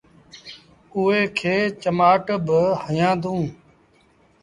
اُئي 0.93 1.21
کي 1.37 1.55
چمآٽ 1.81 2.25
با 2.45 2.61
هيآندونٚ۔ 2.85 3.49